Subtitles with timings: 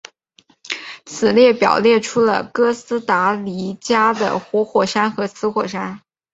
[1.05, 6.01] 本列表列出了哥斯达黎加的活火山与死火山。